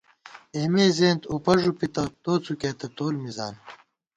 [0.55, 3.55] اېمے زَیَنت اُوپہ ݫُپِتہ، تو څُوکېتہ تول مِزان